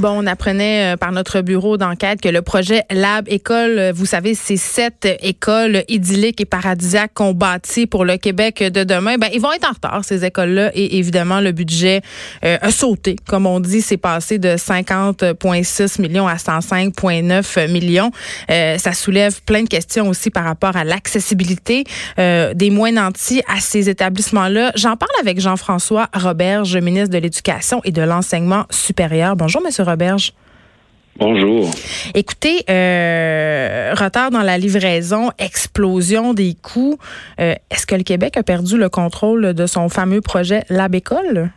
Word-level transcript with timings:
Bon, 0.00 0.22
on 0.22 0.26
apprenait 0.26 0.94
euh, 0.94 0.96
par 0.96 1.12
notre 1.12 1.42
bureau 1.42 1.76
d'enquête 1.76 2.22
que 2.22 2.30
le 2.30 2.40
projet 2.40 2.84
Lab 2.90 3.28
École, 3.28 3.78
euh, 3.78 3.92
vous 3.94 4.06
savez, 4.06 4.34
c'est 4.34 4.56
sept 4.56 5.06
écoles 5.20 5.84
idylliques 5.88 6.40
et 6.40 6.46
paradisiaques 6.46 7.12
qu'on 7.12 7.34
bâtit 7.34 7.86
pour 7.86 8.06
le 8.06 8.16
Québec 8.16 8.62
de 8.62 8.82
demain. 8.82 9.18
Ben, 9.18 9.28
ils 9.34 9.42
vont 9.42 9.52
être 9.52 9.68
en 9.68 9.74
retard, 9.74 10.02
ces 10.02 10.24
écoles-là, 10.24 10.70
et 10.74 10.96
évidemment, 10.96 11.40
le 11.40 11.52
budget 11.52 12.00
euh, 12.46 12.56
a 12.62 12.70
sauté. 12.70 13.16
Comme 13.28 13.44
on 13.44 13.60
dit, 13.60 13.82
c'est 13.82 13.98
passé 13.98 14.38
de 14.38 14.48
50,6 14.48 16.00
millions 16.00 16.26
à 16.26 16.36
105,9 16.36 17.70
millions. 17.70 18.10
ça 18.48 18.94
soulève 18.94 19.42
plein 19.42 19.64
de 19.64 19.68
questions 19.68 20.08
aussi 20.08 20.30
par 20.30 20.44
rapport 20.44 20.78
à 20.78 20.84
l'accessibilité 20.84 21.84
des 22.16 22.70
moins 22.70 22.92
nantis 22.92 23.42
à 23.54 23.60
ces 23.60 23.90
établissements-là. 23.90 24.72
J'en 24.76 24.96
parle 24.96 25.10
avec 25.20 25.40
Jean-François 25.40 26.08
Roberge, 26.14 26.74
ministre 26.78 27.10
de 27.10 27.18
l'Éducation 27.18 27.82
et 27.84 27.92
de 27.92 28.00
l'Enseignement 28.00 28.64
supérieur. 28.70 29.36
Bonjour, 29.36 29.60
Monsieur 29.62 29.84
Roberge. 29.90 30.32
Bonjour. 31.20 31.68
Écoutez, 32.14 32.64
euh, 32.70 33.92
retard 33.92 34.30
dans 34.30 34.42
la 34.42 34.56
livraison, 34.56 35.28
explosion 35.38 36.32
des 36.32 36.54
coûts. 36.54 36.96
Euh, 37.38 37.54
est-ce 37.70 37.86
que 37.86 37.94
le 37.94 38.04
Québec 38.04 38.38
a 38.38 38.42
perdu 38.42 38.78
le 38.78 38.88
contrôle 38.88 39.52
de 39.52 39.66
son 39.66 39.90
fameux 39.90 40.22
projet 40.22 40.62
Lab 40.70 40.94
École? 40.94 41.50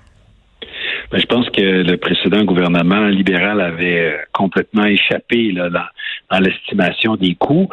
Ben, 1.12 1.20
je 1.20 1.25
pense 1.28 1.50
que 1.52 1.62
le 1.62 1.95
précédent 1.95 2.44
gouvernement 2.44 3.08
libéral 3.08 3.62
avait 3.62 4.00
euh, 4.00 4.17
complètement 4.34 4.86
échappé 4.86 5.53
là, 5.53 5.70
dans, 5.70 6.40
l'estimation 6.40 7.16
des 7.16 7.36
coûts. 7.36 7.70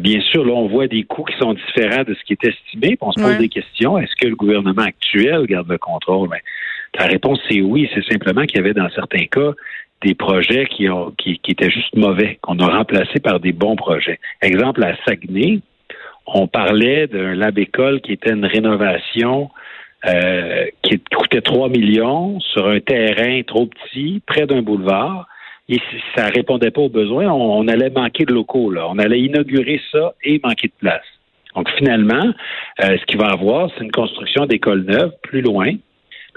bien 0.00 0.20
sûr, 0.22 0.42
là, 0.42 0.54
on 0.54 0.68
voit 0.68 0.86
des 0.86 1.02
coûts 1.02 1.24
qui 1.24 1.36
sont 1.38 1.52
différents 1.52 2.02
de 2.02 2.14
ce 2.14 2.24
qui 2.24 2.32
est 2.32 2.44
estimé. 2.44 2.96
On 3.02 3.12
se 3.12 3.20
pose 3.20 3.36
des 3.36 3.50
questions. 3.50 3.98
Est-ce 3.98 4.16
que 4.18 4.26
le 4.26 4.36
gouvernement 4.36 4.82
actuel 4.82 5.44
garde 5.46 5.68
le 5.68 5.76
contrôle? 5.76 6.30
Ben, 6.30 6.38
la 6.98 7.04
réponse, 7.04 7.38
c'est 7.48 7.60
oui. 7.60 7.88
C'est 7.94 8.04
simplement 8.10 8.46
qu'il 8.46 8.56
y 8.56 8.60
avait, 8.60 8.72
dans 8.72 8.88
certains 8.90 9.26
cas, 9.26 9.52
des 10.02 10.14
projets 10.14 10.66
qui, 10.66 10.88
ont, 10.88 11.12
qui, 11.16 11.40
étaient 11.48 11.70
juste 11.70 11.94
mauvais, 11.94 12.38
qu'on 12.42 12.58
a 12.58 12.66
remplacés 12.66 13.20
par 13.20 13.40
des 13.40 13.52
bons 13.52 13.76
projets. 13.76 14.18
Exemple, 14.40 14.82
à 14.82 14.96
Saguenay, 15.04 15.60
on 16.26 16.46
parlait 16.46 17.06
d'un 17.06 17.34
lab 17.34 17.58
école 17.58 18.00
qui 18.00 18.12
était 18.12 18.32
une 18.32 18.46
rénovation 18.46 19.50
euh, 20.06 20.66
qui 20.82 21.00
coûtait 21.14 21.42
3 21.42 21.68
millions 21.68 22.40
sur 22.40 22.66
un 22.68 22.80
terrain 22.80 23.42
trop 23.42 23.66
petit, 23.66 24.22
près 24.26 24.46
d'un 24.46 24.62
boulevard. 24.62 25.26
Et 25.68 25.78
ça 26.16 26.26
répondait 26.26 26.70
pas 26.70 26.80
aux 26.80 26.88
besoins, 26.88 27.28
on, 27.28 27.68
allait 27.68 27.90
manquer 27.90 28.24
de 28.24 28.32
locaux. 28.32 28.70
Là. 28.70 28.88
On 28.88 28.98
allait 28.98 29.20
inaugurer 29.20 29.80
ça 29.92 30.14
et 30.24 30.40
manquer 30.42 30.68
de 30.68 30.72
place. 30.80 31.04
Donc 31.54 31.68
finalement, 31.76 32.32
euh, 32.82 32.96
ce 32.98 33.04
qu'il 33.06 33.18
va 33.18 33.28
avoir, 33.28 33.70
c'est 33.76 33.84
une 33.84 33.92
construction 33.92 34.46
d'écoles 34.46 34.82
neuves 34.82 35.12
plus 35.22 35.42
loin, 35.42 35.72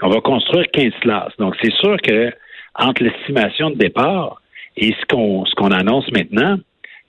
on 0.02 0.08
va 0.08 0.20
construire 0.20 0.70
15 0.70 0.92
classes. 1.00 1.32
Donc, 1.38 1.56
c'est 1.62 1.72
sûr 1.72 1.96
que 2.02 2.30
entre 2.76 3.02
l'estimation 3.02 3.70
de 3.70 3.76
départ 3.76 4.40
et 4.76 4.92
ce 4.92 5.06
qu'on 5.08 5.44
ce 5.44 5.54
qu'on 5.54 5.70
annonce 5.70 6.10
maintenant, 6.12 6.58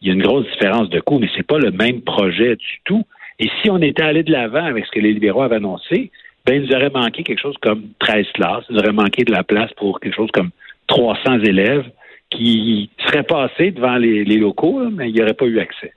il 0.02 0.08
y 0.08 0.12
a 0.12 0.14
une 0.14 0.22
grosse 0.22 0.46
différence 0.52 0.90
de 0.90 1.00
coût, 1.00 1.20
mais 1.20 1.30
c'est 1.36 1.48
pas 1.48 1.58
le 1.58 1.72
même 1.72 2.02
projet 2.02 2.56
du 2.56 2.80
tout. 2.84 3.04
Et 3.40 3.50
si 3.62 3.70
on 3.70 3.80
était 3.80 4.04
allé 4.04 4.24
de 4.24 4.32
l'avant 4.32 4.64
avec 4.64 4.86
ce 4.86 4.92
que 4.92 5.00
les 5.00 5.14
libéraux 5.14 5.42
avaient 5.42 5.56
annoncé, 5.58 6.12
ben, 6.46 6.56
il 6.62 6.68
nous 6.68 6.76
aurait 6.76 6.92
manqué 6.92 7.24
quelque 7.24 7.42
chose 7.42 7.56
comme 7.62 7.90
13 8.00 8.28
classes. 8.34 8.64
Il 8.70 8.76
nous 8.76 8.82
aurait 8.82 8.94
manqué 8.94 9.24
de 9.24 9.32
la 9.32 9.44
place 9.44 9.74
pour 9.74 10.00
quelque 10.00 10.16
chose 10.16 10.32
comme 10.32 10.52
300 10.88 11.40
élèves 11.40 11.86
qui 12.30 12.90
seraient 13.06 13.24
passés 13.24 13.72
devant 13.72 13.98
les, 13.98 14.24
locaux, 14.24 14.90
mais 14.92 15.10
il 15.10 15.16
n'y 15.16 15.22
aurait 15.22 15.34
pas 15.34 15.46
eu 15.46 15.60
accès. 15.60 15.94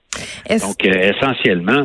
Donc, 0.49 0.87
euh, 0.87 1.13
essentiellement, 1.13 1.85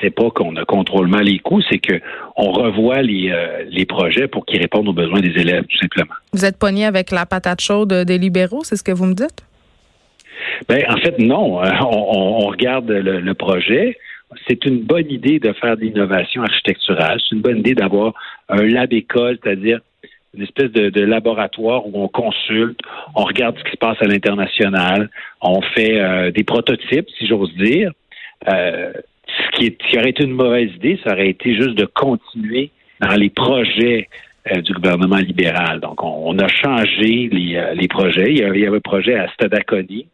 c'est 0.00 0.10
pas 0.10 0.30
qu'on 0.30 0.54
contrôle 0.66 1.08
mal 1.08 1.24
les 1.24 1.38
coûts, 1.38 1.62
c'est 1.70 1.78
qu'on 1.78 2.50
revoit 2.50 3.02
les, 3.02 3.30
euh, 3.30 3.64
les 3.68 3.86
projets 3.86 4.28
pour 4.28 4.46
qu'ils 4.46 4.60
répondent 4.60 4.88
aux 4.88 4.92
besoins 4.92 5.20
des 5.20 5.38
élèves, 5.40 5.64
tout 5.64 5.78
simplement. 5.78 6.14
Vous 6.32 6.44
êtes 6.44 6.58
pogné 6.58 6.84
avec 6.84 7.10
la 7.10 7.26
patate 7.26 7.60
chaude 7.60 7.92
des 7.92 8.18
libéraux, 8.18 8.64
c'est 8.64 8.76
ce 8.76 8.84
que 8.84 8.92
vous 8.92 9.06
me 9.06 9.14
dites? 9.14 9.44
Ben, 10.68 10.84
en 10.88 10.96
fait, 10.96 11.18
non. 11.18 11.62
Euh, 11.62 11.68
on, 11.82 12.46
regarde 12.46 12.90
le, 12.90 13.34
projet. 13.34 13.96
C'est 14.48 14.64
une 14.64 14.80
bonne 14.80 15.10
idée 15.10 15.38
de 15.38 15.52
faire 15.52 15.76
de 15.76 15.82
l'innovation 15.82 16.42
architecturale. 16.42 17.20
C'est 17.20 17.34
une 17.34 17.42
bonne 17.42 17.58
idée 17.58 17.74
d'avoir 17.74 18.14
un 18.48 18.62
lab 18.62 18.92
école, 18.92 19.38
c'est-à-dire 19.42 19.80
une 20.34 20.42
espèce 20.42 20.70
de, 20.70 21.00
laboratoire 21.00 21.86
où 21.86 21.92
on 21.94 22.08
consulte, 22.08 22.78
on 23.14 23.24
regarde 23.24 23.56
ce 23.58 23.64
qui 23.64 23.70
se 23.70 23.76
passe 23.78 23.96
à 24.00 24.04
l'international, 24.04 25.08
on 25.40 25.62
fait 25.62 25.98
euh, 25.98 26.30
des 26.30 26.44
prototypes, 26.44 27.08
si 27.18 27.26
j'ose 27.26 27.54
dire. 27.54 27.90
Euh, 28.48 28.92
ce 29.36 29.58
qui, 29.58 29.98
aurait 29.98 30.10
été 30.10 30.24
une 30.24 30.32
mauvaise 30.32 30.70
idée, 30.76 30.98
ça 31.04 31.12
aurait 31.12 31.28
été 31.28 31.54
juste 31.54 31.74
de 31.74 31.84
continuer 31.84 32.70
dans 33.00 33.14
les 33.14 33.30
projets 33.30 34.08
euh, 34.52 34.60
du 34.60 34.72
gouvernement 34.72 35.16
libéral. 35.16 35.80
Donc, 35.80 36.02
on, 36.02 36.38
a 36.38 36.48
changé 36.48 37.28
les, 37.32 37.56
euh, 37.56 37.86
projets. 37.88 38.30
Il 38.30 38.38
y, 38.38 38.42
avait, 38.42 38.66
un 38.66 38.80
projet 38.80 39.14
à 39.14 39.28
Stadaconi 39.32 40.06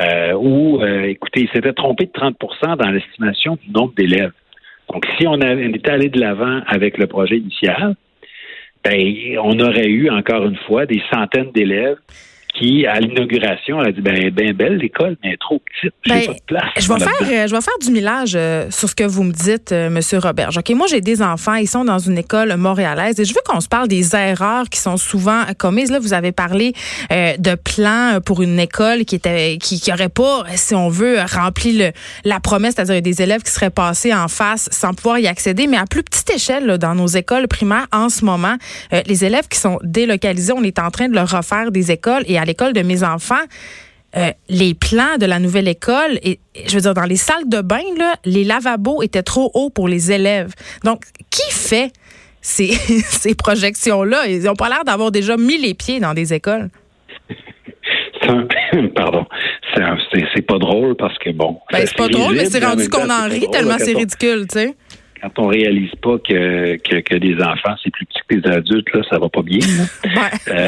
euh, 0.00 0.32
où, 0.34 0.82
écoutez, 0.84 1.42
il 1.42 1.48
s'était 1.50 1.72
trompé 1.72 2.06
de 2.06 2.12
30% 2.12 2.76
dans 2.76 2.90
l'estimation 2.90 3.58
du 3.62 3.70
nombre 3.70 3.92
d'élèves. 3.96 4.32
Donc, 4.92 5.04
si 5.18 5.26
on, 5.26 5.40
avait, 5.40 5.66
on 5.66 5.74
était 5.74 5.90
allé 5.90 6.08
de 6.08 6.20
l'avant 6.20 6.60
avec 6.66 6.98
le 6.98 7.06
projet 7.06 7.38
initial, 7.38 7.94
ben, 8.84 9.38
on 9.42 9.58
aurait 9.60 9.88
eu 9.88 10.10
encore 10.10 10.44
une 10.44 10.56
fois 10.66 10.86
des 10.86 11.02
centaines 11.12 11.52
d'élèves 11.52 11.98
qui, 12.54 12.86
à 12.86 13.00
l'inauguration, 13.00 13.80
a 13.80 13.90
dit 13.92 14.00
ben, 14.00 14.30
ben 14.30 14.52
belle 14.52 14.76
l'école, 14.76 15.16
mais 15.24 15.36
trop 15.38 15.60
petite. 15.60 15.94
Ben, 16.06 16.26
pas 16.26 16.32
de 16.32 16.38
place. 16.46 16.64
Je 16.78 16.88
vais, 16.88 16.98
faire, 16.98 17.12
euh, 17.22 17.46
je 17.46 17.54
vais 17.54 17.60
faire 17.60 17.78
du 17.80 17.90
millage 17.90 18.32
euh, 18.34 18.70
sur 18.70 18.88
ce 18.88 18.94
que 18.94 19.04
vous 19.04 19.22
me 19.22 19.32
dites, 19.32 19.72
euh, 19.72 19.88
Monsieur 19.88 20.18
Robert. 20.18 20.50
OK, 20.56 20.70
moi, 20.70 20.86
j'ai 20.88 21.00
des 21.00 21.22
enfants, 21.22 21.54
ils 21.54 21.68
sont 21.68 21.84
dans 21.84 21.98
une 21.98 22.18
école 22.18 22.54
montréalaise 22.56 23.18
et 23.18 23.24
je 23.24 23.32
veux 23.32 23.40
qu'on 23.46 23.60
se 23.60 23.68
parle 23.68 23.88
des 23.88 24.14
erreurs 24.14 24.68
qui 24.68 24.78
sont 24.78 24.98
souvent 24.98 25.42
commises. 25.58 25.90
Là, 25.90 25.98
vous 25.98 26.12
avez 26.12 26.32
parlé 26.32 26.72
de 27.10 27.54
plans 27.54 28.18
pour 28.24 28.42
une 28.42 28.58
école 28.58 29.04
qui 29.04 29.14
était 29.14 29.58
qui, 29.58 29.80
qui 29.80 29.92
aurait 29.92 30.08
pas, 30.08 30.44
si 30.54 30.74
on 30.74 30.88
veut, 30.88 31.18
rempli 31.20 31.76
le, 31.76 31.90
la 32.24 32.40
promesse, 32.40 32.74
c'est-à-dire 32.74 33.00
des 33.00 33.22
élèves 33.22 33.42
qui 33.42 33.50
seraient 33.50 33.70
passés 33.70 34.14
en 34.14 34.28
face 34.28 34.68
sans 34.70 34.94
pouvoir 34.94 35.18
y 35.18 35.26
accéder. 35.26 35.66
Mais 35.66 35.76
à 35.76 35.86
plus 35.86 36.02
petite 36.02 36.30
échelle, 36.30 36.66
là, 36.66 36.78
dans 36.78 36.94
nos 36.94 37.06
écoles 37.06 37.48
primaires, 37.48 37.86
en 37.92 38.08
ce 38.08 38.24
moment, 38.24 38.56
les 39.06 39.24
élèves 39.24 39.48
qui 39.48 39.58
sont 39.58 39.78
délocalisés, 39.82 40.52
on 40.52 40.62
est 40.62 40.78
en 40.78 40.90
train 40.90 41.08
de 41.08 41.14
leur 41.14 41.30
refaire 41.30 41.70
des 41.70 41.90
écoles 41.90 42.24
et 42.26 42.38
à 42.38 42.41
l'école 42.44 42.72
de 42.72 42.82
mes 42.82 43.02
enfants, 43.04 43.44
euh, 44.16 44.30
les 44.48 44.74
plans 44.74 45.16
de 45.18 45.26
la 45.26 45.38
nouvelle 45.38 45.68
école, 45.68 46.18
et, 46.22 46.38
je 46.66 46.74
veux 46.74 46.82
dire, 46.82 46.94
dans 46.94 47.04
les 47.04 47.16
salles 47.16 47.48
de 47.48 47.60
bain, 47.60 47.82
là, 47.96 48.14
les 48.24 48.44
lavabos 48.44 49.02
étaient 49.02 49.22
trop 49.22 49.50
hauts 49.54 49.70
pour 49.70 49.88
les 49.88 50.12
élèves. 50.12 50.52
Donc, 50.84 51.04
qui 51.30 51.50
fait 51.50 51.92
ces, 52.40 52.68
ces 53.04 53.34
projections-là? 53.34 54.26
Ils 54.26 54.42
n'ont 54.42 54.54
pas 54.54 54.68
l'air 54.68 54.84
d'avoir 54.84 55.10
déjà 55.10 55.36
mis 55.36 55.56
les 55.58 55.74
pieds 55.74 55.98
dans 55.98 56.12
des 56.14 56.34
écoles. 56.34 56.68
pardon, 58.94 59.26
c'est 60.34 60.42
pas 60.42 60.58
drôle 60.58 60.94
parce 60.96 61.16
que 61.18 61.30
bon. 61.30 61.58
Ben, 61.72 61.86
c'est 61.86 61.96
pas 61.96 62.08
drôle, 62.08 62.34
mais 62.34 62.46
c'est 62.46 62.64
rendu 62.64 62.88
qu'on 62.88 63.10
en 63.10 63.28
rit 63.28 63.46
tellement 63.50 63.78
c'est 63.78 63.94
ridicule, 63.94 64.46
tu 64.50 64.58
sais. 64.58 64.74
Quand 65.22 65.38
on 65.38 65.46
réalise 65.46 65.92
pas 66.02 66.18
que, 66.18 66.76
que, 66.76 67.14
des 67.16 67.36
enfants, 67.36 67.76
c'est 67.82 67.92
plus 67.92 68.06
petit 68.06 68.18
que 68.28 68.34
des 68.36 68.50
adultes, 68.50 68.92
là, 68.92 69.02
ça 69.08 69.18
va 69.18 69.28
pas 69.28 69.42
bien. 69.42 69.60
Euh, 70.48 70.66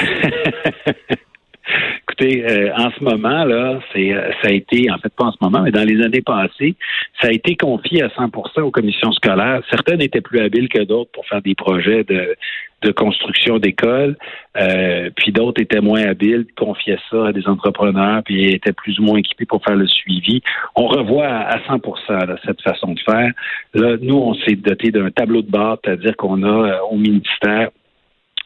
Euh, 2.23 2.71
en 2.77 2.91
ce 2.91 3.03
moment 3.03 3.45
là, 3.45 3.81
c'est 3.93 4.13
euh, 4.13 4.31
ça 4.43 4.49
a 4.49 4.53
été 4.53 4.91
en 4.91 4.99
fait 4.99 5.13
pas 5.15 5.25
en 5.25 5.33
ce 5.33 5.39
moment, 5.41 5.63
mais 5.63 5.71
dans 5.71 5.85
les 5.85 6.03
années 6.03 6.23
passées, 6.23 6.75
ça 7.21 7.29
a 7.29 7.31
été 7.33 7.57
confié 7.57 8.03
à 8.03 8.09
100% 8.09 8.61
aux 8.63 8.71
commissions 8.71 9.13
scolaires. 9.13 9.63
Certaines 9.71 10.01
étaient 10.01 10.21
plus 10.21 10.41
habiles 10.41 10.69
que 10.69 10.83
d'autres 10.83 11.11
pour 11.13 11.27
faire 11.27 11.43
des 11.43 11.55
projets 11.55 12.05
de, 12.05 12.37
de 12.83 12.93
construction 12.93 13.59
d'écoles, 13.59 14.17
euh, 14.57 15.11
puis 15.17 15.33
d'autres 15.33 15.61
étaient 15.61 15.81
moins 15.81 16.03
habiles, 16.03 16.47
confiaient 16.57 16.99
ça 17.11 17.29
à 17.29 17.33
des 17.33 17.47
entrepreneurs, 17.49 18.23
puis 18.25 18.53
étaient 18.53 18.73
plus 18.73 18.99
ou 19.01 19.03
moins 19.03 19.19
équipés 19.19 19.47
pour 19.47 19.63
faire 19.65 19.77
le 19.77 19.87
suivi. 19.87 20.43
On 20.77 20.87
revoit 20.87 21.27
à 21.27 21.59
100% 21.59 22.37
cette 22.45 22.63
façon 22.63 22.93
de 22.93 23.01
faire. 23.01 23.33
Là, 23.75 23.97
nous, 24.01 24.17
on 24.17 24.35
s'est 24.35 24.57
doté 24.57 24.91
d'un 24.91 25.11
tableau 25.11 25.43
de 25.43 25.51
bord, 25.51 25.79
c'est-à-dire 25.85 26.17
qu'on 26.17 26.43
a 26.45 26.81
au 26.91 26.97
ministère 26.97 27.71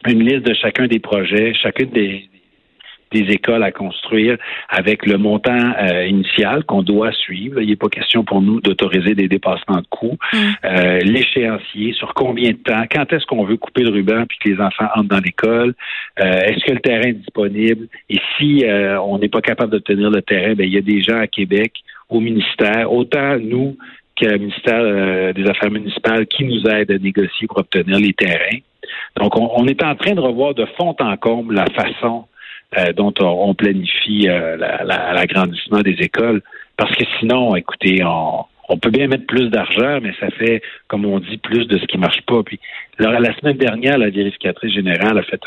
une 0.07 0.23
liste 0.23 0.45
de 0.45 0.53
chacun 0.53 0.87
des 0.87 0.99
projets, 0.99 1.53
chacune 1.53 1.89
des 1.89 2.28
des 3.11 3.31
écoles 3.33 3.63
à 3.63 3.71
construire 3.71 4.37
avec 4.69 5.05
le 5.05 5.17
montant 5.17 5.73
euh, 5.79 6.05
initial 6.05 6.63
qu'on 6.63 6.83
doit 6.83 7.11
suivre. 7.11 7.61
Il 7.61 7.69
n'est 7.69 7.75
pas 7.75 7.89
question 7.89 8.23
pour 8.23 8.41
nous 8.41 8.61
d'autoriser 8.61 9.15
des 9.15 9.27
dépassements 9.27 9.77
de 9.77 9.87
coûts. 9.89 10.17
Mm. 10.33 10.37
Euh, 10.65 10.99
l'échéancier, 10.99 11.93
sur 11.93 12.13
combien 12.13 12.51
de 12.51 12.57
temps, 12.57 12.83
quand 12.91 13.11
est-ce 13.13 13.25
qu'on 13.25 13.43
veut 13.45 13.57
couper 13.57 13.83
le 13.83 13.89
ruban 13.89 14.25
puis 14.27 14.37
que 14.39 14.49
les 14.49 14.61
enfants 14.61 14.87
entrent 14.95 15.09
dans 15.09 15.19
l'école, 15.19 15.73
euh, 16.19 16.23
est-ce 16.23 16.65
que 16.65 16.71
le 16.71 16.79
terrain 16.79 17.09
est 17.09 17.13
disponible? 17.13 17.87
Et 18.09 18.19
si 18.37 18.63
on 19.01 19.17
n'est 19.17 19.29
pas 19.29 19.41
capable 19.41 19.71
d'obtenir 19.71 20.09
le 20.09 20.21
terrain, 20.21 20.53
ben, 20.53 20.65
il 20.65 20.73
y 20.73 20.77
a 20.77 20.81
des 20.81 21.01
gens 21.01 21.19
à 21.19 21.27
Québec, 21.27 21.73
au 22.09 22.19
ministère, 22.19 22.91
autant 22.91 23.37
nous 23.39 23.77
que 24.19 24.25
le 24.25 24.37
ministère 24.37 25.33
des 25.33 25.49
Affaires 25.49 25.71
municipales 25.71 26.27
qui 26.27 26.43
nous 26.43 26.61
aident 26.69 26.91
à 26.91 26.97
négocier 26.97 27.47
pour 27.47 27.59
obtenir 27.59 27.99
les 27.99 28.13
terrains. 28.13 28.59
Donc, 29.17 29.37
on, 29.37 29.65
est 29.67 29.83
en 29.83 29.95
train 29.95 30.13
de 30.13 30.19
revoir 30.19 30.53
de 30.53 30.65
fond 30.77 30.95
en 30.99 31.17
comble 31.17 31.55
la 31.55 31.65
façon 31.67 32.25
euh, 32.77 32.93
dont 32.93 33.13
on, 33.19 33.55
planifie 33.55 34.29
euh, 34.29 34.55
l'agrandissement 34.55 35.81
des 35.81 35.97
écoles. 36.01 36.41
Parce 36.77 36.95
que 36.95 37.03
sinon, 37.19 37.55
écoutez, 37.55 38.03
on, 38.05 38.77
peut 38.77 38.91
bien 38.91 39.07
mettre 39.07 39.25
plus 39.25 39.49
d'argent, 39.49 39.99
mais 40.03 40.13
ça 40.19 40.29
fait, 40.29 40.61
comme 40.87 41.03
on 41.03 41.19
dit, 41.19 41.37
plus 41.37 41.65
de 41.65 41.79
ce 41.79 41.85
qui 41.85 41.97
marche 41.97 42.21
pas. 42.27 42.43
Puis 42.43 42.59
la, 42.99 43.35
semaine 43.39 43.57
dernière, 43.57 43.97
la 43.97 44.11
vérificatrice 44.11 44.71
générale 44.71 45.17
a 45.17 45.23
fait 45.23 45.41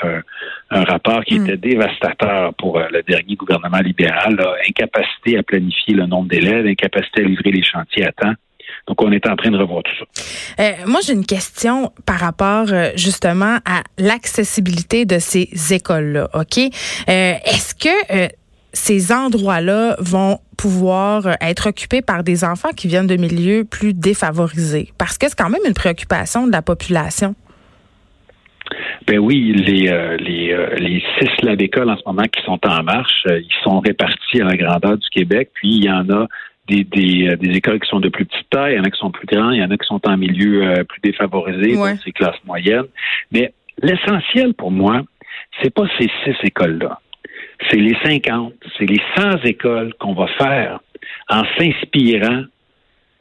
un, 0.70 0.82
rapport 0.82 1.24
qui 1.24 1.38
mm. 1.38 1.44
était 1.44 1.56
dévastateur 1.56 2.54
pour 2.54 2.78
euh, 2.78 2.88
le 2.90 3.04
dernier 3.04 3.36
gouvernement 3.36 3.78
libéral. 3.78 4.36
incapacité 4.68 5.38
à 5.38 5.44
planifier 5.44 5.94
le 5.94 6.06
nombre 6.06 6.28
d'élèves, 6.28 6.66
incapacité 6.66 7.22
à 7.22 7.24
livrer 7.24 7.52
les 7.52 7.62
chantiers 7.62 8.04
à 8.04 8.10
temps. 8.10 8.34
Donc, 8.88 9.00
on 9.00 9.12
est 9.12 9.26
en 9.28 9.36
train 9.36 9.50
de 9.50 9.58
revoir 9.58 9.82
tout 9.82 9.92
ça. 9.98 10.62
Euh, 10.62 10.72
moi, 10.86 11.00
j'ai 11.06 11.12
une 11.12 11.26
question 11.26 11.92
par 12.04 12.18
rapport 12.18 12.66
euh, 12.72 12.90
justement 12.96 13.58
à 13.64 13.82
l'accessibilité 13.98 15.04
de 15.04 15.18
ces 15.18 15.48
écoles-là. 15.72 16.28
OK? 16.34 16.58
Euh, 16.58 17.34
est-ce 17.44 17.74
que 17.74 18.32
ces 18.72 19.12
endroits-là 19.12 19.96
vont 20.00 20.38
pouvoir 20.56 21.36
être 21.40 21.68
occupés 21.68 22.02
par 22.02 22.24
des 22.24 22.44
enfants 22.44 22.70
qui 22.70 22.88
viennent 22.88 23.06
de 23.06 23.16
milieux 23.16 23.64
plus 23.64 23.94
défavorisés? 23.94 24.92
Parce 24.98 25.16
que 25.16 25.28
c'est 25.28 25.38
quand 25.38 25.50
même 25.50 25.62
une 25.66 25.74
préoccupation 25.74 26.46
de 26.46 26.52
la 26.52 26.62
population. 26.62 27.34
Ben 29.06 29.18
oui, 29.18 29.52
les, 29.52 29.90
les, 30.18 30.56
les 30.78 31.02
six 31.18 31.44
labs 31.44 31.60
écoles 31.60 31.90
en 31.90 31.96
ce 31.96 32.02
moment 32.06 32.22
qui 32.22 32.42
sont 32.44 32.58
en 32.64 32.82
marche, 32.82 33.26
ils 33.26 33.62
sont 33.62 33.80
répartis 33.80 34.40
à 34.40 34.44
la 34.44 34.56
grandeur 34.56 34.96
du 34.96 35.08
Québec, 35.10 35.50
puis 35.54 35.76
il 35.76 35.84
y 35.84 35.90
en 35.90 36.08
a 36.08 36.26
des, 36.68 36.84
des, 36.84 37.28
euh, 37.28 37.36
des, 37.36 37.56
écoles 37.56 37.80
qui 37.80 37.88
sont 37.88 38.00
de 38.00 38.08
plus 38.08 38.24
petite 38.24 38.48
taille, 38.50 38.74
il 38.74 38.76
y 38.76 38.80
en 38.80 38.84
a 38.84 38.90
qui 38.90 38.98
sont 38.98 39.10
plus 39.10 39.26
grands, 39.26 39.50
il 39.50 39.60
y 39.60 39.64
en 39.64 39.70
a 39.70 39.76
qui 39.76 39.86
sont 39.86 40.00
en 40.06 40.16
milieu 40.16 40.64
euh, 40.64 40.84
plus 40.84 41.00
défavorisé, 41.02 41.74
donc 41.74 41.98
c'est 42.04 42.12
classe 42.12 42.36
moyenne. 42.44 42.84
Mais 43.32 43.52
l'essentiel 43.82 44.54
pour 44.54 44.70
moi, 44.70 45.02
c'est 45.60 45.74
pas 45.74 45.86
ces 45.98 46.08
six 46.24 46.36
écoles-là. 46.42 47.00
C'est 47.70 47.76
les 47.76 47.96
50, 48.04 48.54
c'est 48.78 48.86
les 48.86 49.00
100 49.16 49.44
écoles 49.44 49.94
qu'on 49.98 50.14
va 50.14 50.26
faire 50.38 50.80
en 51.28 51.44
s'inspirant 51.58 52.44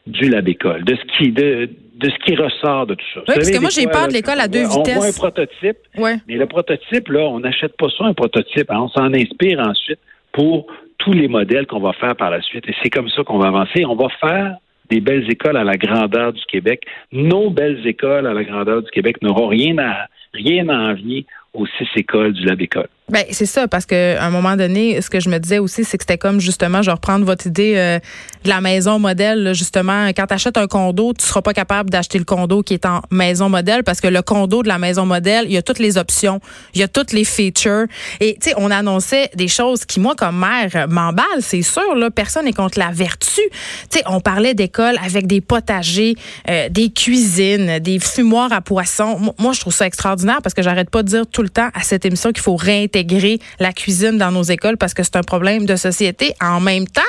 du 0.08 0.30
lab 0.30 0.48
école, 0.48 0.84
de 0.84 0.96
ce 0.96 1.18
qui 1.18 1.32
de, 1.32 1.70
de 1.96 2.10
ce 2.10 2.26
qui 2.26 2.36
ressort 2.36 2.88
de 2.88 2.96
tout 2.96 3.06
ça. 3.14 3.20
Oui, 3.28 3.36
parce 3.36 3.52
que 3.52 3.60
moi, 3.60 3.70
j'ai 3.70 3.86
peur 3.86 4.08
de 4.08 4.14
l'école 4.14 4.40
à 4.40 4.48
deux 4.48 4.64
vitesses. 4.68 4.98
On 4.98 5.00
voit 5.00 5.08
un 5.08 5.12
prototype, 5.12 5.78
ouais. 5.98 6.16
mais 6.28 6.36
le 6.36 6.48
prototype, 6.48 7.08
là, 7.10 7.22
on 7.28 7.40
n'achète 7.40 7.78
pas 7.78 7.88
ça, 7.96 8.06
un 8.06 8.14
prototype. 8.14 8.72
Hein. 8.72 8.80
on 8.82 8.90
s'en 8.90 9.14
inspire 9.14 9.60
ensuite 9.60 10.00
pour 10.32 10.68
tous 11.02 11.14
les 11.14 11.28
modèles 11.28 11.68
qu'on 11.68 11.80
va 11.80 11.94
faire 11.94 12.16
par 12.16 12.30
la 12.30 12.42
suite. 12.42 12.68
Et 12.68 12.76
c'est 12.82 12.90
comme 12.90 13.10
ça 13.10 13.24
qu'on 13.24 13.40
va 13.40 13.48
avancer. 13.48 13.86
On 13.86 13.96
va 13.96 14.08
faire 14.20 14.58
des 14.90 15.00
belles 15.00 15.30
écoles 15.30 15.58
à 15.58 15.64
la 15.64 15.78
grandeur 15.78 16.34
du 16.34 16.44
Québec. 16.46 16.84
Nos 17.12 17.50
belles 17.50 17.86
écoles 17.88 18.28
à 18.28 18.34
la 18.34 18.44
grandeur 18.44 18.84
du 18.84 18.92
Québec 18.92 19.22
n'auront 19.22 19.48
rien 19.48 19.78
à 19.80 20.08
rien 20.34 20.70
à 20.70 20.92
envier 20.92 21.26
aux 21.54 21.66
six 21.66 21.88
écoles 21.96 22.34
du 22.34 22.46
Lab 22.46 22.62
École. 22.62 22.88
Ben, 23.10 23.26
c'est 23.32 23.46
ça, 23.46 23.68
parce 23.68 23.86
qu'à 23.86 24.24
un 24.24 24.30
moment 24.30 24.56
donné, 24.56 25.02
ce 25.02 25.10
que 25.10 25.20
je 25.20 25.30
me 25.30 25.38
disais 25.38 25.60
aussi, 25.60 25.84
c'est 25.84 25.98
que 25.98 26.04
c'était 26.04 26.18
comme 26.18 26.40
justement, 26.40 26.82
je 26.82 26.86
vais 26.86 26.94
reprendre 26.94 27.26
votre 27.26 27.46
idée 27.46 27.74
euh, 27.76 28.00
de 28.46 28.50
la 28.50 28.62
maison 28.62 29.00
modèle. 29.00 29.54
justement, 29.54 30.08
quand 30.10 30.28
tu 30.28 30.34
achètes 30.34 30.58
un 30.58 30.68
condo, 30.68 31.12
tu 31.14 31.26
seras 31.26 31.42
pas 31.42 31.54
capable 31.54 31.90
d'acheter 31.90 32.20
le 32.20 32.24
condo 32.24 32.64
qui 32.64 32.74
est 32.74 32.86
en 32.86 33.02
maison 33.12 33.50
modèle 33.50 33.84
parce 33.84 34.00
que 34.00 34.08
le 34.08 34.22
condo 34.22 34.64
de 34.64 34.70
la 34.70 34.78
maison 34.78 35.06
modèle, 35.06 35.44
il 35.48 35.52
y 35.52 35.58
a 35.58 35.62
toutes 35.62 35.80
les 35.80 35.98
options, 35.98 36.40
il 36.74 36.80
y 36.80 36.84
a 36.84 36.88
toutes 36.88 37.12
les 37.12 37.26
features. 37.26 37.86
Et 38.22 38.36
tu 38.36 38.50
sais, 38.50 38.56
on 38.58 38.72
annonçait 38.72 39.30
des 39.36 39.50
choses 39.50 39.84
qui, 39.84 40.00
moi, 40.00 40.16
comme 40.16 40.40
mère, 40.40 40.88
m'emballent, 40.88 41.26
c'est 41.42 41.64
sûr. 41.64 41.96
Là, 41.96 42.12
personne 42.12 42.46
n'est 42.46 42.54
contre 42.54 42.80
la 42.80 42.92
vertu. 42.92 43.42
Tu 43.90 43.98
sais, 43.98 44.04
on 44.08 44.22
parlait 44.22 44.54
d'école 44.54 44.96
avec 45.04 45.28
des 45.28 45.42
potagers, 45.42 46.16
euh, 46.50 46.70
des 46.70 46.90
cuisines, 46.92 47.80
des 47.80 48.00
fumoirs 48.00 48.54
à 48.54 48.62
poissons. 48.62 49.34
Moi, 49.38 49.52
je 49.52 49.60
trouve 49.60 49.74
ça 49.74 49.86
extraordinaire 49.86 50.40
parce 50.42 50.54
que 50.54 50.62
j'arrête 50.62 50.90
pas 50.90 51.04
de 51.04 51.10
dire 51.10 51.28
tout 51.28 51.42
le 51.42 51.50
temps 51.50 51.70
à 51.74 51.82
cette 51.82 52.06
émission 52.06 52.32
qu'il 52.32 52.42
faut 52.42 52.56
réintégrer 52.56 52.91
intégrer 52.92 53.40
la 53.60 53.72
cuisine 53.72 54.18
dans 54.18 54.32
nos 54.32 54.44
écoles 54.44 54.76
parce 54.78 54.94
que 54.94 55.04
c'est 55.04 55.16
un 55.16 55.24
problème 55.24 55.66
de 55.66 55.76
société. 55.76 56.34
En 56.42 56.60
même 56.60 56.88
temps, 56.88 57.02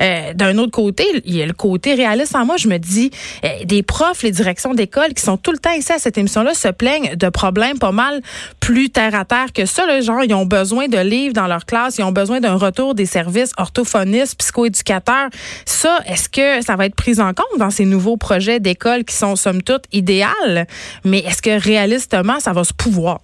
euh, 0.00 0.32
d'un 0.32 0.56
autre 0.58 0.70
côté, 0.70 1.04
il 1.24 1.36
y 1.36 1.42
a 1.42 1.46
le 1.46 1.52
côté 1.52 1.94
réaliste 1.94 2.34
en 2.34 2.46
moi. 2.46 2.56
Je 2.56 2.68
me 2.68 2.78
dis, 2.78 3.10
euh, 3.44 3.48
des 3.64 3.82
profs, 3.82 4.22
les 4.22 4.30
directions 4.30 4.72
d'école 4.72 5.12
qui 5.14 5.22
sont 5.22 5.36
tout 5.36 5.52
le 5.52 5.58
temps 5.58 5.72
ici 5.72 5.92
à 5.92 5.98
cette 5.98 6.16
émission-là 6.16 6.54
se 6.54 6.68
plaignent 6.68 7.14
de 7.14 7.28
problèmes 7.28 7.78
pas 7.78 7.92
mal 7.92 8.22
plus 8.60 8.88
terre 8.90 9.14
à 9.14 9.24
terre 9.24 9.52
que 9.52 9.66
ça. 9.66 9.86
Là. 9.86 10.00
Genre, 10.00 10.24
ils 10.24 10.32
ont 10.32 10.46
besoin 10.46 10.88
de 10.88 10.98
livres 10.98 11.34
dans 11.34 11.46
leur 11.46 11.66
classe, 11.66 11.98
ils 11.98 12.04
ont 12.04 12.12
besoin 12.12 12.40
d'un 12.40 12.56
retour 12.56 12.94
des 12.94 13.06
services 13.06 13.52
orthophonistes, 13.58 14.36
psychoéducateurs. 14.38 15.28
Ça, 15.66 15.98
est-ce 16.06 16.28
que 16.28 16.64
ça 16.64 16.76
va 16.76 16.86
être 16.86 16.94
pris 16.94 17.20
en 17.20 17.34
compte 17.34 17.58
dans 17.58 17.70
ces 17.70 17.84
nouveaux 17.84 18.16
projets 18.16 18.60
d'école 18.60 19.04
qui 19.04 19.14
sont 19.14 19.36
somme 19.36 19.62
toute 19.62 19.84
idéales? 19.92 20.66
Mais 21.04 21.18
est-ce 21.18 21.42
que 21.42 21.60
réalistement, 21.60 22.40
ça 22.40 22.52
va 22.52 22.64
se 22.64 22.72
pouvoir? 22.72 23.20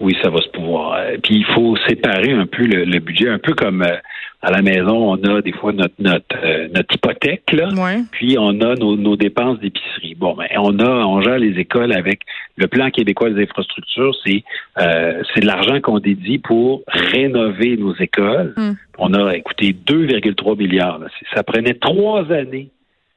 Oui, 0.00 0.16
ça 0.22 0.30
va 0.30 0.40
se 0.40 0.48
pouvoir. 0.48 0.94
Euh, 0.94 1.16
puis 1.22 1.36
il 1.36 1.44
faut 1.44 1.76
séparer 1.88 2.32
un 2.32 2.46
peu 2.46 2.64
le, 2.64 2.98
budget, 3.00 3.28
un 3.28 3.38
peu 3.38 3.54
comme 3.54 3.82
euh, 3.82 3.96
à 4.42 4.52
la 4.52 4.62
maison, 4.62 5.12
on 5.12 5.24
a 5.24 5.42
des 5.42 5.52
fois 5.52 5.72
notre 5.72 5.94
notre, 5.98 6.36
euh, 6.44 6.68
notre 6.72 6.94
hypothèque 6.94 7.52
là, 7.52 7.68
puis 8.12 8.36
on 8.38 8.60
a 8.60 8.74
nos, 8.76 8.96
nos 8.96 9.16
dépenses 9.16 9.58
d'épicerie. 9.58 10.14
Bon, 10.14 10.34
ben 10.34 10.46
on 10.56 10.78
a 10.78 11.04
on 11.04 11.20
gère 11.20 11.38
les 11.38 11.58
écoles 11.58 11.92
avec 11.92 12.20
le 12.56 12.68
plan 12.68 12.90
québécois 12.90 13.30
des 13.30 13.42
infrastructures, 13.42 14.14
c'est 14.24 14.44
c'est 14.76 15.40
de 15.40 15.46
l'argent 15.46 15.80
qu'on 15.80 15.98
dédie 15.98 16.38
pour 16.38 16.82
rénover 16.86 17.76
nos 17.76 17.94
écoles. 17.96 18.54
Hmm. 18.56 18.72
On 18.98 19.14
a 19.14 19.34
écoutez 19.34 19.72
2,3 19.72 20.56
milliards. 20.56 21.00
Ça 21.34 21.42
prenait 21.42 21.74
trois 21.74 22.30
années 22.30 22.70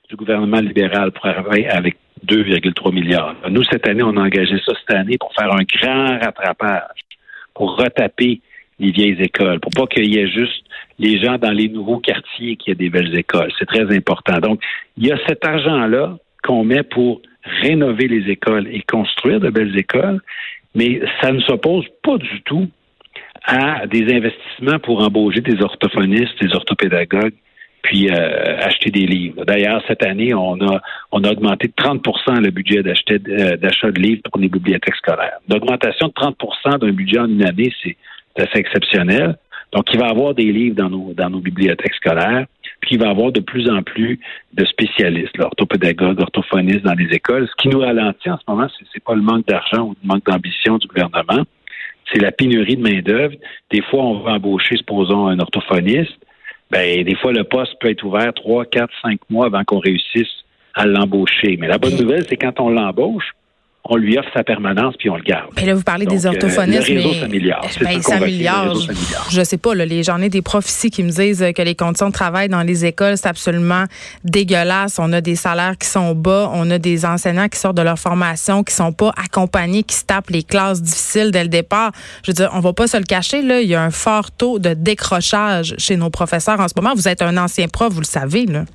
du 0.09 0.15
gouvernement 0.15 0.59
libéral 0.59 1.11
pour 1.11 1.25
arriver 1.27 1.67
avec 1.67 1.95
2,3 2.27 2.93
milliards. 2.93 3.35
Nous, 3.49 3.63
cette 3.63 3.87
année, 3.87 4.03
on 4.03 4.15
a 4.17 4.21
engagé 4.21 4.55
ça 4.65 4.73
cette 4.79 4.95
année 4.95 5.17
pour 5.17 5.33
faire 5.33 5.51
un 5.53 5.63
grand 5.63 6.19
rattrapage, 6.19 6.99
pour 7.53 7.77
retaper 7.77 8.41
les 8.79 8.91
vieilles 8.91 9.21
écoles, 9.21 9.59
pour 9.59 9.71
pas 9.71 9.87
qu'il 9.87 10.13
y 10.13 10.17
ait 10.17 10.29
juste 10.29 10.65
les 10.99 11.21
gens 11.21 11.37
dans 11.37 11.51
les 11.51 11.69
nouveaux 11.69 11.99
quartiers 11.99 12.55
qui 12.55 12.71
aient 12.71 12.75
des 12.75 12.89
belles 12.89 13.17
écoles. 13.17 13.51
C'est 13.59 13.65
très 13.65 13.95
important. 13.95 14.39
Donc, 14.39 14.61
il 14.97 15.07
y 15.07 15.11
a 15.11 15.17
cet 15.27 15.45
argent-là 15.45 16.17
qu'on 16.43 16.63
met 16.63 16.83
pour 16.83 17.21
rénover 17.43 18.07
les 18.07 18.29
écoles 18.29 18.67
et 18.67 18.81
construire 18.81 19.39
de 19.39 19.49
belles 19.49 19.77
écoles, 19.77 20.21
mais 20.75 21.01
ça 21.21 21.31
ne 21.31 21.39
s'oppose 21.41 21.85
pas 22.03 22.17
du 22.17 22.41
tout 22.41 22.67
à 23.43 23.87
des 23.87 24.13
investissements 24.13 24.79
pour 24.79 25.03
embaucher 25.03 25.41
des 25.41 25.61
orthophonistes, 25.61 26.41
des 26.41 26.53
orthopédagogues, 26.53 27.33
puis 27.81 28.09
euh, 28.09 28.57
acheter 28.59 28.91
des 28.91 29.05
livres. 29.05 29.43
D'ailleurs, 29.45 29.81
cette 29.87 30.03
année, 30.03 30.33
on 30.33 30.59
a 30.61 30.81
on 31.11 31.23
a 31.23 31.31
augmenté 31.31 31.67
de 31.67 31.73
30% 31.73 32.41
le 32.41 32.51
budget 32.51 32.79
euh, 32.79 33.57
d'achat 33.57 33.91
de 33.91 33.99
livres 33.99 34.21
pour 34.29 34.39
les 34.39 34.49
bibliothèques 34.49 34.95
scolaires. 34.95 35.39
L'augmentation 35.49 36.07
de 36.07 36.13
30% 36.13 36.79
d'un 36.79 36.91
budget 36.91 37.19
en 37.19 37.29
une 37.29 37.45
année, 37.45 37.73
c'est 37.83 37.97
assez 38.37 38.59
exceptionnel. 38.59 39.37
Donc, 39.73 39.85
il 39.93 39.99
va 39.99 40.07
y 40.07 40.09
avoir 40.09 40.33
des 40.33 40.51
livres 40.51 40.75
dans 40.75 40.89
nos 40.89 41.13
dans 41.13 41.29
nos 41.29 41.39
bibliothèques 41.39 41.95
scolaires. 41.95 42.45
Puis 42.81 42.95
il 42.95 42.99
va 42.99 43.07
y 43.07 43.09
avoir 43.09 43.31
de 43.31 43.41
plus 43.41 43.69
en 43.69 43.83
plus 43.83 44.19
de 44.53 44.65
spécialistes, 44.65 45.39
orthopédagogues, 45.39 46.19
orthophonistes 46.19 46.81
dans 46.81 46.95
les 46.95 47.13
écoles. 47.15 47.47
Ce 47.47 47.61
qui 47.61 47.69
nous 47.69 47.79
ralentit 47.79 48.29
en 48.29 48.37
ce 48.37 48.43
moment, 48.47 48.67
c'est, 48.77 48.85
c'est 48.91 49.03
pas 49.03 49.13
le 49.13 49.21
manque 49.21 49.45
d'argent 49.45 49.83
ou 49.83 49.95
le 50.01 50.07
manque 50.07 50.25
d'ambition 50.25 50.77
du 50.79 50.87
gouvernement, 50.87 51.43
c'est 52.11 52.19
la 52.19 52.31
pénurie 52.31 52.77
de 52.77 52.81
main 52.81 53.01
d'œuvre. 53.01 53.35
Des 53.69 53.81
fois, 53.83 54.03
on 54.03 54.19
va 54.19 54.31
embaucher, 54.33 54.77
supposons, 54.77 55.27
un 55.27 55.39
orthophoniste 55.39 56.17
ben, 56.71 57.03
des 57.03 57.15
fois, 57.15 57.33
le 57.33 57.43
poste 57.43 57.73
peut 57.79 57.89
être 57.89 58.05
ouvert 58.05 58.33
trois, 58.33 58.65
quatre, 58.65 58.93
cinq 59.01 59.19
mois 59.29 59.47
avant 59.47 59.63
qu'on 59.65 59.79
réussisse 59.79 60.31
à 60.73 60.85
l'embaucher. 60.85 61.57
Mais 61.59 61.67
la 61.67 61.77
bonne 61.77 61.97
nouvelle, 61.97 62.25
c'est 62.27 62.37
quand 62.37 62.59
on 62.61 62.69
l'embauche, 62.69 63.33
on 63.83 63.95
lui 63.95 64.17
offre 64.17 64.29
sa 64.33 64.43
permanence 64.43 64.95
puis 64.97 65.09
on 65.09 65.15
le 65.15 65.23
garde. 65.23 65.49
Mais 65.55 65.65
là, 65.65 65.73
vous 65.73 65.83
parlez 65.83 66.05
des 66.05 66.25
euh, 66.25 66.29
orthophonistes. 66.29 66.87
le 66.87 66.95
réseau 66.95 67.09
mais... 67.09 67.19
s'améliore. 67.19 67.67
Ben, 67.81 68.99
je 69.31 69.43
sais 69.43 69.57
pas, 69.57 69.73
là, 69.73 69.85
les, 69.85 70.03
j'en 70.03 70.21
ai 70.21 70.29
des 70.29 70.41
profs 70.41 70.67
ici 70.67 70.91
qui 70.91 71.03
me 71.03 71.09
disent 71.09 71.45
que 71.55 71.61
les 71.61 71.75
conditions 71.75 72.07
de 72.07 72.13
travail 72.13 72.47
dans 72.47 72.61
les 72.61 72.85
écoles, 72.85 73.17
c'est 73.17 73.27
absolument 73.27 73.85
dégueulasse. 74.23 74.99
On 74.99 75.11
a 75.13 75.21
des 75.21 75.35
salaires 75.35 75.77
qui 75.79 75.87
sont 75.87 76.13
bas, 76.13 76.49
on 76.53 76.69
a 76.69 76.77
des 76.77 77.05
enseignants 77.05 77.47
qui 77.47 77.57
sortent 77.57 77.77
de 77.77 77.81
leur 77.81 77.97
formation, 77.97 78.63
qui 78.63 78.73
sont 78.73 78.93
pas 78.93 79.11
accompagnés, 79.17 79.83
qui 79.83 79.95
se 79.95 80.05
tapent 80.05 80.29
les 80.29 80.43
classes 80.43 80.81
difficiles 80.81 81.31
dès 81.31 81.43
le 81.43 81.49
départ. 81.49 81.91
Je 82.23 82.31
veux 82.31 82.35
dire, 82.35 82.51
on 82.53 82.59
va 82.59 82.73
pas 82.73 82.87
se 82.87 82.97
le 82.97 83.03
cacher, 83.03 83.41
là, 83.41 83.61
il 83.61 83.67
y 83.67 83.75
a 83.75 83.81
un 83.81 83.91
fort 83.91 84.31
taux 84.31 84.59
de 84.59 84.75
décrochage 84.75 85.73
chez 85.79 85.95
nos 85.95 86.11
professeurs 86.11 86.59
en 86.59 86.67
ce 86.67 86.73
moment. 86.75 86.93
Vous 86.93 87.07
êtes 87.07 87.23
un 87.23 87.35
ancien 87.37 87.67
prof, 87.67 87.91
vous 87.91 88.01
le 88.01 88.05
savez, 88.05 88.45
là. 88.45 88.65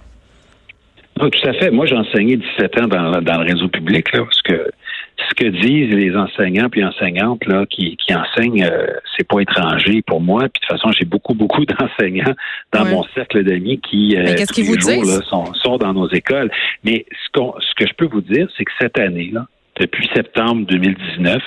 Non, 1.18 1.30
tout 1.30 1.48
à 1.48 1.54
fait. 1.54 1.70
Moi, 1.70 1.86
j'ai 1.86 1.96
enseigné 1.96 2.36
17 2.36 2.80
ans 2.80 2.88
dans, 2.88 3.22
dans 3.22 3.40
le 3.40 3.50
réseau 3.50 3.68
public, 3.68 4.12
là, 4.12 4.24
parce 4.24 4.42
que 4.42 4.70
ce 5.18 5.34
que 5.34 5.48
disent 5.48 5.94
les 5.94 6.14
enseignants 6.16 6.68
puis 6.68 6.84
enseignantes 6.84 7.44
là 7.46 7.64
qui, 7.66 7.96
qui 7.96 8.14
enseignent, 8.14 8.64
euh, 8.64 8.86
c'est 9.16 9.26
pas 9.26 9.40
étranger 9.40 10.02
pour 10.02 10.20
moi. 10.20 10.40
Puis 10.40 10.60
de 10.60 10.66
toute 10.66 10.78
façon, 10.78 10.92
j'ai 10.92 11.04
beaucoup 11.04 11.34
beaucoup 11.34 11.64
d'enseignants 11.66 12.34
dans 12.72 12.84
mon 12.84 13.04
cercle 13.14 13.42
d'amis 13.44 13.80
qui 13.80 14.16
euh, 14.16 14.34
tous 14.46 14.60
les 14.60 14.80
jours 14.80 15.04
là, 15.04 15.22
sont, 15.28 15.52
sont, 15.54 15.78
dans 15.78 15.94
nos 15.94 16.08
écoles. 16.10 16.50
Mais 16.84 17.06
ce, 17.10 17.40
ce 17.60 17.74
que 17.74 17.88
je 17.88 17.94
peux 17.94 18.06
vous 18.06 18.20
dire, 18.20 18.48
c'est 18.56 18.64
que 18.64 18.72
cette 18.80 18.98
année 18.98 19.30
là, 19.32 19.46
depuis 19.80 20.08
septembre 20.14 20.66
2019, 20.66 21.42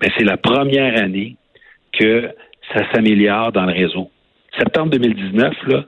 ben, 0.00 0.10
c'est 0.16 0.24
la 0.24 0.36
première 0.36 1.02
année 1.02 1.36
que 1.92 2.30
ça 2.74 2.82
s'améliore 2.92 3.52
dans 3.52 3.64
le 3.64 3.72
réseau. 3.72 4.10
Septembre 4.58 4.90
2019 4.90 5.54
là, 5.66 5.84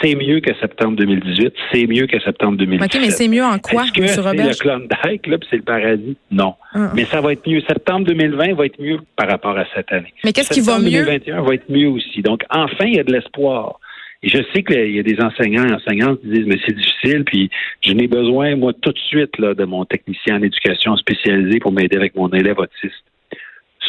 c'est 0.00 0.14
mieux 0.14 0.40
que 0.40 0.54
septembre 0.60 0.96
2018, 0.96 1.54
c'est 1.72 1.86
mieux 1.86 2.06
que 2.06 2.18
septembre 2.20 2.58
2017. 2.58 2.94
OK, 2.94 3.00
mais 3.00 3.10
c'est 3.10 3.28
mieux 3.28 3.44
en 3.44 3.58
quoi, 3.58 3.84
que 3.94 4.06
c'est 4.06 4.22
le 4.22 4.58
Klondike, 4.58 5.26
là, 5.26 5.36
c'est 5.50 5.56
le 5.56 5.62
paradis? 5.62 6.16
Non. 6.30 6.54
Ah. 6.74 6.90
Mais 6.94 7.04
ça 7.04 7.20
va 7.20 7.32
être 7.32 7.48
mieux. 7.48 7.60
Septembre 7.66 8.06
2020 8.06 8.54
va 8.54 8.66
être 8.66 8.80
mieux 8.80 8.98
par 9.16 9.28
rapport 9.28 9.56
à 9.56 9.64
cette 9.74 9.90
année. 9.92 10.12
Mais 10.24 10.32
qu'est-ce 10.32 10.52
qui 10.52 10.60
va 10.60 10.78
mieux? 10.78 10.90
Septembre 10.90 11.06
2021 11.06 11.42
va 11.42 11.54
être 11.54 11.70
mieux 11.70 11.88
aussi. 11.88 12.22
Donc, 12.22 12.42
enfin, 12.50 12.86
il 12.86 12.96
y 12.96 13.00
a 13.00 13.04
de 13.04 13.12
l'espoir. 13.12 13.78
Et 14.22 14.28
je 14.28 14.38
sais 14.54 14.62
qu'il 14.62 14.90
y 14.90 14.98
a 14.98 15.02
des 15.02 15.20
enseignants 15.20 15.66
et 15.66 15.74
enseignantes 15.74 16.20
qui 16.22 16.28
disent, 16.28 16.46
mais 16.46 16.58
c'est 16.66 16.74
difficile, 16.74 17.24
puis 17.24 17.50
je 17.82 17.92
n'ai 17.92 18.06
besoin, 18.06 18.56
moi, 18.56 18.72
tout 18.72 18.92
de 18.92 18.98
suite, 18.98 19.36
là, 19.38 19.54
de 19.54 19.64
mon 19.64 19.84
technicien 19.84 20.36
en 20.36 20.42
éducation 20.42 20.96
spécialisé 20.96 21.58
pour 21.58 21.72
m'aider 21.72 21.96
avec 21.96 22.14
mon 22.14 22.30
élève 22.30 22.58
autiste 22.58 23.04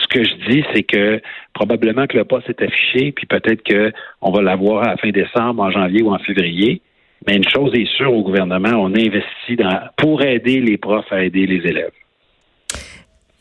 ce 0.05 0.19
que 0.19 0.23
je 0.23 0.51
dis, 0.51 0.63
c'est 0.73 0.83
que 0.83 1.21
probablement 1.53 2.07
que 2.07 2.17
le 2.17 2.25
poste 2.25 2.49
est 2.49 2.61
affiché, 2.61 3.11
puis 3.11 3.25
peut-être 3.25 3.63
qu'on 3.63 4.31
va 4.31 4.41
l'avoir 4.41 4.83
à 4.83 4.89
la 4.91 4.97
fin 4.97 5.09
décembre, 5.09 5.63
en 5.63 5.71
janvier 5.71 6.03
ou 6.03 6.13
en 6.13 6.19
février. 6.19 6.81
Mais 7.27 7.35
une 7.37 7.47
chose 7.47 7.73
est 7.73 7.89
sûre 7.97 8.13
au 8.13 8.23
gouvernement, 8.23 8.73
on 8.73 8.93
investit 8.93 9.55
dans, 9.57 9.79
pour 9.97 10.21
aider 10.21 10.59
les 10.61 10.77
profs 10.77 11.11
à 11.11 11.23
aider 11.23 11.47
les 11.47 11.67
élèves. 11.67 11.91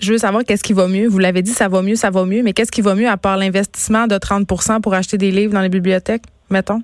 Je 0.01 0.13
veux 0.13 0.19
savoir 0.19 0.45
qu'est-ce 0.45 0.65
qui 0.65 0.73
va 0.73 0.89
mieux. 0.89 1.07
Vous 1.07 1.19
l'avez 1.19 1.43
dit, 1.43 1.51
ça 1.51 1.69
va 1.69 1.83
mieux, 1.83 1.95
ça 1.95 2.11
va 2.11 2.25
mieux, 2.25 2.43
mais 2.43 2.53
qu'est-ce 2.53 2.73
qui 2.73 2.83
va 2.83 2.95
mieux 2.95 3.09
à 3.09 3.17
part 3.17 3.37
l'investissement 3.37 4.07
de 4.07 4.17
30% 4.17 4.81
pour 4.81 4.95
acheter 4.95 5.19
des 5.19 5.31
livres 5.31 5.53
dans 5.53 5.61
les 5.61 5.69
bibliothèques, 5.69 6.25
mettons? 6.51 6.83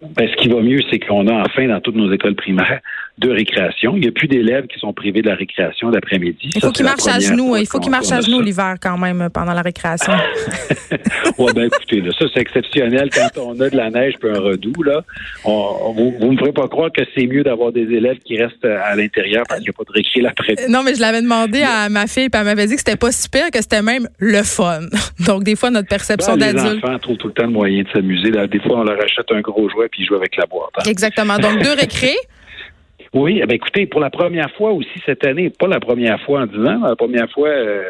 Ben, 0.00 0.28
ce 0.28 0.36
qui 0.36 0.48
va 0.48 0.60
mieux, 0.60 0.80
c'est 0.90 0.98
qu'on 0.98 1.26
a 1.28 1.32
enfin 1.32 1.68
dans 1.68 1.80
toutes 1.80 1.94
nos 1.94 2.12
écoles 2.12 2.34
primaires 2.34 2.80
de 3.22 3.30
récréation. 3.30 3.92
Il 3.96 4.02
n'y 4.02 4.08
a 4.08 4.12
plus 4.12 4.28
d'élèves 4.28 4.66
qui 4.66 4.78
sont 4.78 4.92
privés 4.92 5.22
de 5.22 5.28
la 5.28 5.34
récréation 5.34 5.90
d'après-midi. 5.90 6.50
Il 6.54 6.60
faut 6.60 6.70
qu'ils 6.70 6.84
marchent 6.84 7.06
à 7.06 7.18
genoux. 7.18 7.56
Il 7.56 7.66
faut 7.66 7.80
qu'ils 7.80 7.90
marchent 7.90 8.12
à 8.12 8.20
genoux 8.20 8.40
l'hiver 8.40 8.74
quand 8.80 8.98
même 8.98 9.28
pendant 9.32 9.52
la 9.52 9.62
récréation. 9.62 10.12
ouais, 11.38 11.52
ben 11.54 11.64
écoutez, 11.64 12.00
là, 12.00 12.10
ça 12.18 12.26
c'est 12.32 12.40
exceptionnel 12.40 13.10
quand 13.12 13.40
on 13.40 13.60
a 13.60 13.70
de 13.70 13.76
la 13.76 13.90
neige 13.90 14.14
puis 14.20 14.30
un 14.30 14.40
redoux. 14.40 14.82
Là, 14.82 15.02
vous, 15.44 16.14
ne 16.20 16.32
me 16.32 16.36
ferez 16.36 16.52
pas 16.52 16.68
croire 16.68 16.90
que 16.92 17.02
c'est 17.14 17.26
mieux 17.26 17.42
d'avoir 17.42 17.72
des 17.72 17.82
élèves 17.82 18.18
qui 18.24 18.36
restent 18.36 18.64
à 18.64 18.94
l'intérieur 18.96 19.44
parce 19.48 19.60
qu'il 19.60 19.70
n'y 19.70 19.74
a 19.74 19.78
pas 19.78 19.84
de 19.84 19.92
récré 19.92 20.20
l'après-midi. 20.20 20.70
Non, 20.70 20.82
mais 20.82 20.94
je 20.94 21.00
l'avais 21.00 21.22
demandé 21.22 21.62
à 21.62 21.88
ma 21.88 22.06
fille 22.06 22.28
puis 22.28 22.40
elle 22.40 22.46
m'avait 22.46 22.66
dit 22.66 22.74
que 22.74 22.80
c'était 22.80 22.96
pas 22.96 23.12
super, 23.12 23.50
que 23.50 23.60
c'était 23.60 23.82
même 23.82 24.08
le 24.18 24.42
fun. 24.42 24.80
Donc 25.26 25.44
des 25.44 25.56
fois 25.56 25.70
notre 25.70 25.88
perception 25.88 26.36
ben, 26.36 26.54
d'adulte. 26.54 26.82
Les 26.82 26.88
enfants 26.88 26.98
trouvent 26.98 27.16
tout 27.16 27.28
le 27.28 27.34
temps 27.34 27.44
le 27.44 27.50
moyen 27.50 27.82
de 27.82 27.88
s'amuser. 27.90 28.30
Des 28.30 28.60
fois 28.60 28.80
on 28.80 28.84
leur 28.84 29.00
achète 29.02 29.30
un 29.30 29.40
gros 29.40 29.68
jouet 29.68 29.88
puis 29.90 30.02
ils 30.02 30.06
jouent 30.06 30.16
avec 30.16 30.36
la 30.36 30.46
boîte. 30.46 30.70
Hein. 30.78 30.82
Exactement. 30.86 31.38
Donc 31.38 31.62
deux 31.62 31.72
récrés. 31.78 32.16
Oui, 33.14 33.40
eh 33.42 33.46
bien, 33.46 33.56
écoutez, 33.56 33.86
pour 33.86 34.00
la 34.00 34.10
première 34.10 34.50
fois 34.52 34.72
aussi 34.72 34.98
cette 35.04 35.26
année, 35.26 35.50
pas 35.50 35.66
la 35.66 35.80
première 35.80 36.20
fois 36.22 36.42
en 36.42 36.46
disant, 36.46 36.80
la 36.80 36.96
première 36.96 37.30
fois 37.30 37.48
euh, 37.48 37.82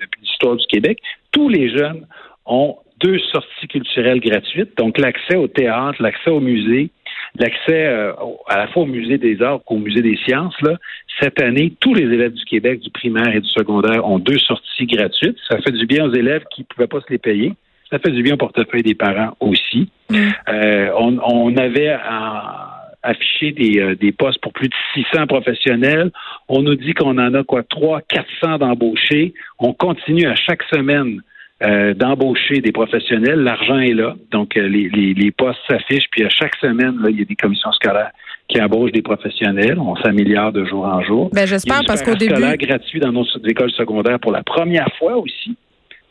depuis 0.00 0.20
l'histoire 0.22 0.56
du 0.56 0.66
Québec, 0.66 0.98
tous 1.32 1.48
les 1.48 1.76
jeunes 1.76 2.06
ont 2.46 2.76
deux 3.00 3.18
sorties 3.18 3.66
culturelles 3.68 4.20
gratuites, 4.20 4.76
donc 4.76 4.98
l'accès 4.98 5.36
au 5.36 5.48
théâtre, 5.48 6.00
l'accès 6.00 6.30
au 6.30 6.40
musée, 6.40 6.90
l'accès 7.36 7.86
euh, 7.86 8.12
à 8.46 8.58
la 8.58 8.68
fois 8.68 8.82
au 8.82 8.86
musée 8.86 9.18
des 9.18 9.42
arts 9.42 9.60
qu'au 9.64 9.78
musée 9.78 10.02
des 10.02 10.16
sciences. 10.24 10.54
Là. 10.62 10.76
Cette 11.20 11.40
année, 11.42 11.72
tous 11.80 11.94
les 11.94 12.04
élèves 12.04 12.32
du 12.32 12.44
Québec, 12.44 12.80
du 12.80 12.90
primaire 12.90 13.34
et 13.34 13.40
du 13.40 13.48
secondaire, 13.48 14.06
ont 14.06 14.18
deux 14.18 14.38
sorties 14.38 14.86
gratuites. 14.86 15.36
Ça 15.48 15.58
fait 15.58 15.72
du 15.72 15.86
bien 15.86 16.04
aux 16.04 16.12
élèves 16.12 16.44
qui 16.54 16.62
ne 16.62 16.66
pouvaient 16.66 16.86
pas 16.86 17.00
se 17.00 17.10
les 17.10 17.18
payer. 17.18 17.54
Ça 17.90 17.98
fait 17.98 18.10
du 18.10 18.22
bien 18.22 18.34
au 18.34 18.36
portefeuille 18.36 18.82
des 18.82 18.94
parents 18.94 19.36
aussi. 19.40 19.90
Mm. 20.10 20.16
Euh, 20.48 20.90
on, 20.96 21.18
on, 21.24 21.56
avait 21.56 21.94
en, 21.94 22.79
afficher 23.02 23.52
des, 23.52 23.80
euh, 23.80 23.94
des 23.94 24.12
postes 24.12 24.40
pour 24.40 24.52
plus 24.52 24.68
de 24.68 24.74
600 24.94 25.26
professionnels. 25.26 26.10
On 26.48 26.62
nous 26.62 26.74
dit 26.74 26.92
qu'on 26.94 27.18
en 27.18 27.34
a 27.34 27.42
quoi 27.44 27.62
3 27.62 28.02
400 28.02 28.58
d'embauchés. 28.58 29.34
On 29.58 29.72
continue 29.72 30.26
à 30.26 30.34
chaque 30.34 30.62
semaine 30.64 31.22
euh, 31.62 31.92
d'embaucher 31.94 32.60
des 32.60 32.72
professionnels. 32.72 33.40
L'argent 33.40 33.78
est 33.78 33.92
là. 33.92 34.16
Donc, 34.30 34.56
euh, 34.56 34.66
les, 34.66 34.88
les, 34.88 35.14
les, 35.14 35.30
postes 35.30 35.60
s'affichent. 35.68 36.08
Puis, 36.10 36.24
à 36.24 36.30
chaque 36.30 36.56
semaine, 36.56 36.98
là, 37.02 37.10
il 37.10 37.18
y 37.18 37.22
a 37.22 37.26
des 37.26 37.36
commissions 37.36 37.72
scolaires 37.72 38.12
qui 38.48 38.60
embauchent 38.60 38.92
des 38.92 39.02
professionnels. 39.02 39.78
On 39.78 39.94
s'améliore 39.96 40.52
de 40.52 40.64
jour 40.64 40.84
en 40.84 41.02
jour. 41.02 41.30
Ben, 41.32 41.46
j'espère 41.46 41.82
parce 41.86 42.02
qu'au 42.02 42.14
début. 42.14 42.34
gratuit 42.56 43.00
dans 43.00 43.12
nos 43.12 43.26
écoles 43.46 43.70
secondaires 43.72 44.18
pour 44.18 44.32
la 44.32 44.42
première 44.42 44.88
fois 44.98 45.16
aussi. 45.18 45.56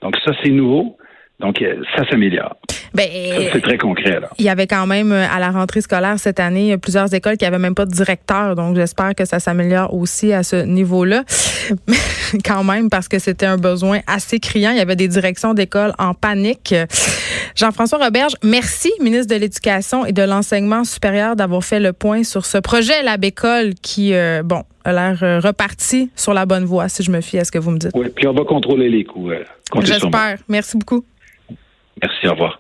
Donc, 0.02 0.16
ça, 0.24 0.34
c'est 0.44 0.52
nouveau. 0.52 0.98
Donc, 1.40 1.64
ça 1.96 2.08
s'améliore. 2.10 2.58
Ben, 2.94 3.08
c'est 3.54 3.62
très 3.62 3.78
concret. 3.78 4.20
Là. 4.20 4.30
Il 4.40 4.46
y 4.46 4.50
avait 4.50 4.68
quand 4.68 4.88
même, 4.88 5.12
euh, 5.12 5.26
à 5.30 5.40
la 5.40 5.52
rentrée 5.52 5.82
scolaire 5.82 6.20
cette 6.20 6.40
année, 6.40 6.78
plusieurs 6.78 7.14
écoles 7.14 7.38
qui 7.38 7.46
n'avaient 7.46 7.60
même 7.60 7.76
pas 7.76 7.86
de 7.86 7.92
directeur. 7.92 8.56
Donc, 8.56 8.76
j'espère 8.76 9.16
que 9.16 9.26
ça 9.26 9.40
s'améliore 9.40 9.94
aussi 9.94 10.34
à 10.34 10.44
ce 10.44 10.58
niveau-là. 10.58 11.24
quand 12.46 12.64
même, 12.64 12.90
parce 12.90 13.08
que 13.08 13.20
c'était 13.20 13.46
un 13.46 13.58
besoin 13.58 14.00
assez 14.08 14.40
criant. 14.40 14.72
Il 14.72 14.78
y 14.78 14.82
avait 14.82 14.96
des 14.96 15.08
directions 15.08 15.54
d'école 15.54 15.94
en 15.98 16.14
panique. 16.14 16.74
Jean-François 17.56 18.00
Roberge, 18.00 18.34
merci, 18.44 18.92
ministre 19.02 19.34
de 19.34 19.40
l'Éducation 19.40 20.06
et 20.06 20.12
de 20.12 20.24
l'Enseignement 20.24 20.84
supérieur, 20.84 21.36
d'avoir 21.36 21.64
fait 21.64 21.80
le 21.80 21.94
point 21.94 22.24
sur 22.24 22.46
ce 22.46 22.58
projet, 22.58 23.04
la 23.04 23.18
Bécole, 23.18 23.74
qui, 23.82 24.14
euh, 24.14 24.42
bon, 24.44 24.64
a 24.84 24.94
l'air 24.94 25.24
euh, 25.24 25.40
reparti 25.40 26.10
sur 26.16 26.34
la 26.34 26.46
bonne 26.46 26.66
voie, 26.66 26.90
si 26.90 27.04
je 27.04 27.12
me 27.12 27.22
fie 27.22 27.38
à 27.38 27.46
ce 27.46 27.52
que 27.52 27.60
vous 27.60 27.72
me 27.72 27.78
dites. 27.78 27.92
Oui, 27.94 28.08
puis 28.16 28.28
on 28.28 28.34
va 28.34 28.44
contrôler 28.46 28.90
les 28.90 29.04
coûts. 29.04 29.30
J'espère. 29.82 30.38
Merci 30.48 30.78
beaucoup. 30.78 31.04
Merci, 32.02 32.28
au 32.28 32.32
revoir. 32.32 32.60